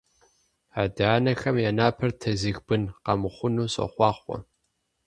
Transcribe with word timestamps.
Адэ-анэхэм 0.83 1.55
я 1.69 1.71
напэр 1.79 2.09
тезых 2.21 2.57
бын 2.67 2.83
къэмыхъуну 3.03 3.71
сохъуахъуэ! 3.73 4.37